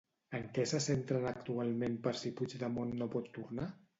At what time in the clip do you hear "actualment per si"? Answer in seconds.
1.33-2.33